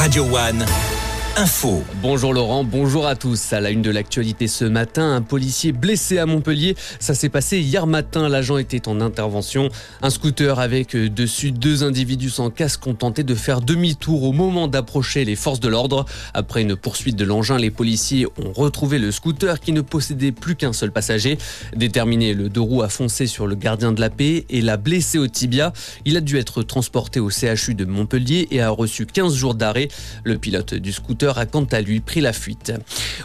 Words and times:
Radio 0.00 0.24
One. 0.24 0.89
Info. 1.36 1.82
Bonjour 2.02 2.34
Laurent, 2.34 2.64
bonjour 2.64 3.06
à 3.06 3.14
tous. 3.14 3.52
À 3.52 3.60
la 3.60 3.70
une 3.70 3.82
de 3.82 3.90
l'actualité 3.90 4.48
ce 4.48 4.64
matin, 4.64 5.14
un 5.14 5.22
policier 5.22 5.72
blessé 5.72 6.18
à 6.18 6.26
Montpellier. 6.26 6.74
Ça 6.98 7.14
s'est 7.14 7.28
passé 7.28 7.60
hier 7.60 7.86
matin. 7.86 8.28
L'agent 8.28 8.58
était 8.58 8.88
en 8.88 9.00
intervention. 9.00 9.70
Un 10.02 10.10
scooter 10.10 10.58
avec 10.58 10.94
dessus 10.96 11.52
deux 11.52 11.84
individus 11.84 12.30
sans 12.30 12.50
casque 12.50 12.86
ont 12.86 12.94
tenté 12.94 13.22
de 13.22 13.34
faire 13.34 13.60
demi-tour 13.60 14.24
au 14.24 14.32
moment 14.32 14.68
d'approcher 14.68 15.24
les 15.24 15.36
forces 15.36 15.60
de 15.60 15.68
l'ordre. 15.68 16.04
Après 16.34 16.62
une 16.62 16.76
poursuite 16.76 17.16
de 17.16 17.24
l'engin, 17.24 17.58
les 17.58 17.70
policiers 17.70 18.26
ont 18.26 18.52
retrouvé 18.52 18.98
le 18.98 19.12
scooter 19.12 19.60
qui 19.60 19.72
ne 19.72 19.80
possédait 19.80 20.32
plus 20.32 20.56
qu'un 20.56 20.72
seul 20.72 20.90
passager. 20.90 21.38
Déterminé, 21.74 22.34
le 22.34 22.48
deux 22.48 22.60
roues 22.60 22.82
a 22.82 22.88
foncé 22.88 23.26
sur 23.26 23.46
le 23.46 23.54
gardien 23.54 23.92
de 23.92 24.00
la 24.00 24.10
paix 24.10 24.44
et 24.50 24.60
l'a 24.60 24.76
blessé 24.76 25.16
au 25.16 25.28
tibia. 25.28 25.72
Il 26.04 26.16
a 26.16 26.20
dû 26.20 26.38
être 26.38 26.62
transporté 26.62 27.20
au 27.20 27.30
CHU 27.30 27.74
de 27.74 27.84
Montpellier 27.84 28.48
et 28.50 28.60
a 28.60 28.68
reçu 28.68 29.06
15 29.06 29.34
jours 29.34 29.54
d'arrêt. 29.54 29.88
Le 30.24 30.36
pilote 30.36 30.74
du 30.74 30.92
scooter 30.92 31.19
a 31.28 31.46
quant 31.46 31.64
à 31.64 31.80
lui 31.80 32.00
pris 32.00 32.20
la 32.20 32.32
fuite. 32.32 32.72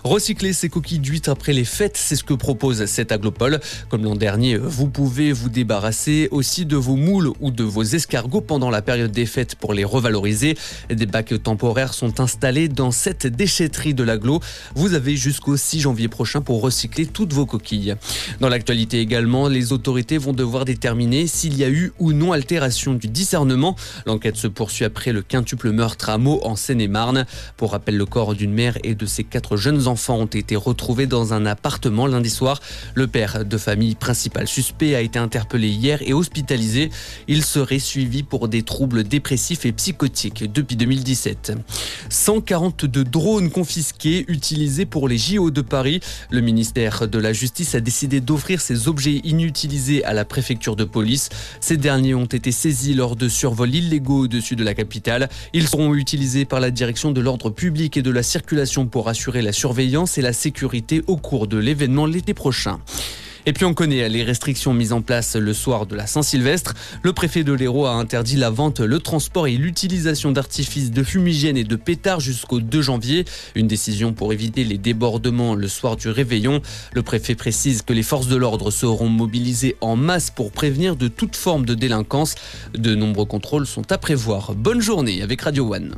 Recycler 0.03 0.53
ses 0.53 0.69
coquilles 0.69 0.99
d'huîtres 0.99 1.29
après 1.29 1.53
les 1.53 1.65
fêtes, 1.65 1.97
c'est 1.97 2.15
ce 2.15 2.23
que 2.23 2.33
propose 2.33 2.85
cet 2.85 3.11
aglopole. 3.11 3.59
Comme 3.89 4.03
l'an 4.03 4.15
dernier, 4.15 4.57
vous 4.57 4.87
pouvez 4.87 5.31
vous 5.31 5.49
débarrasser 5.49 6.27
aussi 6.31 6.65
de 6.65 6.75
vos 6.75 6.95
moules 6.95 7.31
ou 7.39 7.51
de 7.51 7.63
vos 7.63 7.83
escargots 7.83 8.41
pendant 8.41 8.69
la 8.69 8.81
période 8.81 9.11
des 9.11 9.25
fêtes 9.25 9.55
pour 9.55 9.73
les 9.73 9.83
revaloriser. 9.83 10.57
Des 10.89 11.05
bacs 11.05 11.41
temporaires 11.41 11.93
sont 11.93 12.19
installés 12.19 12.67
dans 12.67 12.91
cette 12.91 13.27
déchetterie 13.27 13.93
de 13.93 14.03
l'aglo. 14.03 14.39
Vous 14.75 14.93
avez 14.93 15.15
jusqu'au 15.15 15.57
6 15.57 15.81
janvier 15.81 16.07
prochain 16.07 16.41
pour 16.41 16.61
recycler 16.61 17.05
toutes 17.05 17.33
vos 17.33 17.45
coquilles. 17.45 17.95
Dans 18.39 18.49
l'actualité 18.49 18.99
également, 18.99 19.47
les 19.47 19.71
autorités 19.71 20.17
vont 20.17 20.33
devoir 20.33 20.65
déterminer 20.65 21.27
s'il 21.27 21.57
y 21.57 21.63
a 21.63 21.69
eu 21.69 21.93
ou 21.99 22.13
non 22.13 22.31
altération 22.31 22.93
du 22.93 23.07
discernement. 23.07 23.75
L'enquête 24.05 24.37
se 24.37 24.47
poursuit 24.47 24.85
après 24.85 25.13
le 25.13 25.21
quintuple 25.21 25.71
meurtre 25.71 26.09
à 26.09 26.17
Meaux 26.17 26.41
en 26.43 26.55
Seine-et-Marne. 26.55 27.25
Pour 27.57 27.75
le 27.93 28.05
corps 28.05 28.35
d'une 28.35 28.53
mère 28.53 28.77
et 28.83 28.95
de 28.95 29.05
ses 29.05 29.23
quatre 29.23 29.57
jeunes 29.57 29.84
enfants 29.87 30.17
ont 30.17 30.25
été 30.25 30.55
retrouvés 30.55 31.07
dans 31.07 31.33
un 31.33 31.45
appartement 31.45 32.07
lundi 32.07 32.29
soir. 32.29 32.59
Le 32.93 33.07
père 33.07 33.45
de 33.45 33.57
famille 33.57 33.95
principal 33.95 34.47
suspect 34.47 34.95
a 34.95 35.01
été 35.01 35.19
interpellé 35.19 35.67
hier 35.67 36.01
et 36.01 36.13
hospitalisé. 36.13 36.89
Il 37.27 37.43
serait 37.43 37.79
suivi 37.79 38.23
pour 38.23 38.47
des 38.47 38.63
troubles 38.63 39.03
dépressifs 39.03 39.65
et 39.65 39.71
psychotiques 39.71 40.51
depuis 40.51 40.75
2017. 40.75 41.53
142 42.09 43.03
drones 43.03 43.49
confisqués 43.49 44.25
utilisés 44.27 44.85
pour 44.85 45.07
les 45.07 45.17
JO 45.17 45.51
de 45.51 45.61
Paris. 45.61 45.99
Le 46.29 46.41
ministère 46.41 47.07
de 47.07 47.19
la 47.19 47.33
Justice 47.33 47.75
a 47.75 47.79
décidé 47.79 48.21
d'offrir 48.21 48.61
ces 48.61 48.87
objets 48.87 49.21
inutilisés 49.23 50.03
à 50.05 50.13
la 50.13 50.25
préfecture 50.25 50.75
de 50.75 50.83
police. 50.83 51.29
Ces 51.59 51.77
derniers 51.77 52.15
ont 52.15 52.25
été 52.25 52.51
saisis 52.51 52.93
lors 52.93 53.15
de 53.15 53.27
survols 53.27 53.75
illégaux 53.75 54.23
au-dessus 54.23 54.55
de 54.55 54.63
la 54.63 54.73
capitale. 54.73 55.29
Ils 55.53 55.67
seront 55.67 55.93
utilisés 55.93 56.45
par 56.45 56.59
la 56.59 56.71
direction 56.71 57.11
de 57.11 57.21
l'ordre 57.21 57.49
public 57.49 57.97
et 57.97 58.01
de 58.01 58.11
la 58.11 58.23
circulation 58.23 58.85
pour 58.87 59.09
assurer 59.09 59.41
la 59.41 59.51
surveillance 59.65 60.19
et 60.19 60.21
la 60.21 60.31
sécurité 60.31 61.01
au 61.07 61.17
cours 61.17 61.47
de 61.47 61.57
l'événement 61.57 62.05
l'été 62.05 62.35
prochain. 62.35 62.79
Et 63.47 63.53
puis 63.53 63.65
on 63.65 63.73
connaît 63.73 64.07
les 64.09 64.21
restrictions 64.21 64.75
mises 64.75 64.93
en 64.93 65.01
place 65.01 65.35
le 65.35 65.53
soir 65.55 65.87
de 65.87 65.95
la 65.95 66.05
Saint-Sylvestre. 66.05 66.75
Le 67.01 67.13
préfet 67.13 67.43
de 67.43 67.51
l'Hérault 67.51 67.87
a 67.87 67.93
interdit 67.93 68.35
la 68.35 68.51
vente, 68.51 68.79
le 68.79 68.99
transport 68.99 69.47
et 69.47 69.57
l'utilisation 69.57 70.31
d'artifices 70.31 70.91
de 70.91 71.01
fumigène 71.01 71.57
et 71.57 71.63
de 71.63 71.75
pétards 71.75 72.19
jusqu'au 72.19 72.59
2 72.59 72.79
janvier. 72.83 73.25
Une 73.55 73.65
décision 73.65 74.13
pour 74.13 74.33
éviter 74.33 74.63
les 74.65 74.77
débordements 74.77 75.55
le 75.55 75.67
soir 75.67 75.95
du 75.95 76.09
réveillon. 76.09 76.61
Le 76.93 77.01
préfet 77.01 77.33
précise 77.33 77.81
que 77.81 77.93
les 77.93 78.03
forces 78.03 78.27
de 78.27 78.35
l'ordre 78.35 78.69
seront 78.69 79.09
mobilisées 79.09 79.77
en 79.81 79.95
masse 79.95 80.29
pour 80.29 80.51
prévenir 80.51 80.95
de 80.95 81.07
toute 81.07 81.35
forme 81.35 81.65
de 81.65 81.73
délinquance. 81.73 82.35
De 82.77 82.93
nombreux 82.93 83.25
contrôles 83.25 83.65
sont 83.65 83.91
à 83.91 83.97
prévoir. 83.97 84.53
Bonne 84.53 84.81
journée 84.81 85.23
avec 85.23 85.41
Radio 85.41 85.73
One. 85.73 85.95